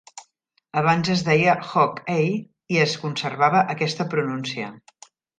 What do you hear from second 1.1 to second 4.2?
es deia "Hog-Eye" i es conservava aquesta